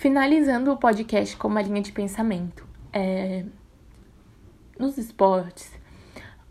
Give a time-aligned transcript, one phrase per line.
[0.00, 2.66] Finalizando o podcast com uma linha de pensamento.
[2.90, 3.44] É...
[4.78, 5.70] Nos esportes,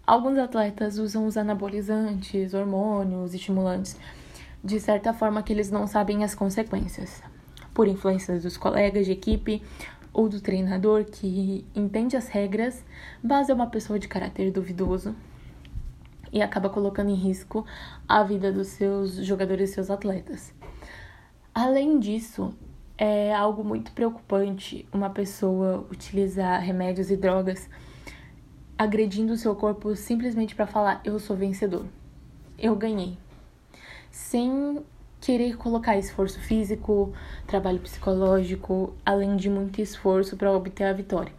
[0.06, 3.98] alguns atletas usam os anabolizantes, hormônios, estimulantes,
[4.64, 7.24] de certa forma que eles não sabem as consequências.
[7.74, 9.64] Por influências dos colegas de equipe
[10.14, 12.86] ou do treinador que entende as regras,
[13.24, 15.16] mas é uma pessoa de caráter duvidoso
[16.32, 17.66] e acaba colocando em risco
[18.08, 20.54] a vida dos seus jogadores e seus atletas.
[21.52, 22.54] Além disso,
[23.00, 27.70] é algo muito preocupante uma pessoa utilizar remédios e drogas
[28.78, 31.86] agredindo o seu corpo simplesmente para falar eu sou vencedor,
[32.58, 33.18] eu ganhei,
[34.12, 34.84] sem
[35.22, 37.14] querer colocar esforço físico,
[37.48, 41.32] trabalho psicológico, além de muito esforço para obter a vitória.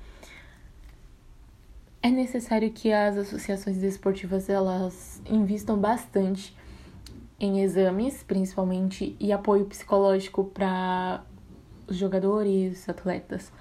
[2.03, 6.57] É necessário que as associações esportivas elas invistam bastante
[7.39, 11.23] em exames, principalmente, e apoio psicológico para
[11.91, 13.53] os jogadores, atletas,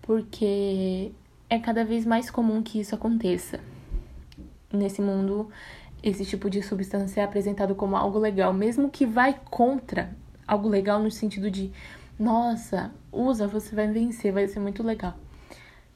[0.00, 1.12] porque
[1.50, 3.60] é cada vez mais comum que isso aconteça.
[4.72, 5.50] Nesse mundo,
[6.02, 10.10] esse tipo de substância é apresentado como algo legal, mesmo que vai contra
[10.46, 11.72] algo legal no sentido de,
[12.18, 15.14] nossa, usa, você vai vencer, vai ser muito legal.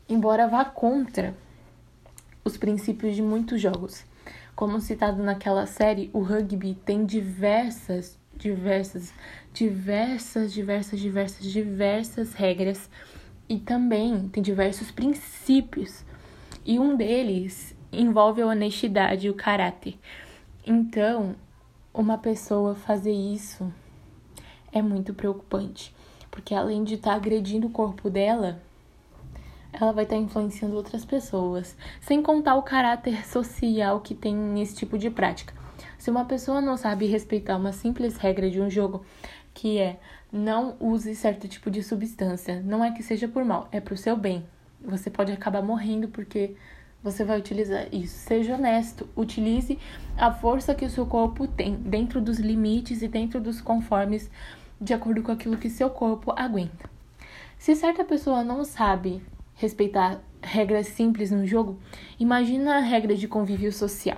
[0.08, 1.34] Embora vá contra
[2.44, 4.04] os princípios de muitos jogos.
[4.56, 9.12] Como citado naquela série, o rugby tem diversas, diversas,
[9.52, 12.90] diversas, diversas, diversas, diversas regras
[13.48, 16.04] e também tem diversos princípios.
[16.64, 19.98] E um deles envolve a honestidade e o caráter.
[20.66, 21.34] Então,
[21.92, 23.72] uma pessoa fazer isso
[24.72, 25.94] é muito preocupante,
[26.30, 28.62] porque além de estar tá agredindo o corpo dela,
[29.72, 34.76] ela vai estar tá influenciando outras pessoas, sem contar o caráter social que tem nesse
[34.76, 35.60] tipo de prática.
[35.98, 39.04] Se uma pessoa não sabe respeitar uma simples regra de um jogo,
[39.54, 39.98] que é
[40.32, 44.16] não use certo tipo de substância, não é que seja por mal, é pro seu
[44.16, 44.44] bem.
[44.82, 46.54] Você pode acabar morrendo porque
[47.02, 48.16] você vai utilizar isso.
[48.18, 49.78] Seja honesto, utilize
[50.16, 54.30] a força que o seu corpo tem dentro dos limites e dentro dos conformes
[54.80, 56.88] de acordo com aquilo que seu corpo aguenta.
[57.58, 59.22] Se certa pessoa não sabe
[59.54, 61.78] respeitar regras simples no jogo,
[62.18, 64.16] imagina a regra de convívio social.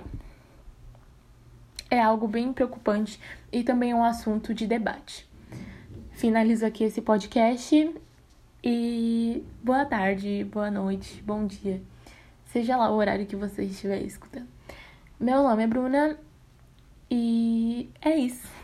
[1.93, 3.19] É algo bem preocupante
[3.51, 5.29] e também é um assunto de debate.
[6.13, 7.95] Finalizo aqui esse podcast
[8.63, 11.79] e boa tarde, boa noite, bom dia,
[12.47, 14.47] seja lá o horário que você estiver escutando.
[15.19, 16.17] Meu nome é Bruna
[17.11, 18.62] e é isso.